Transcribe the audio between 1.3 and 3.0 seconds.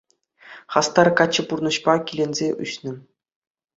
пурнӑҫпа киленсе ӳснӗ.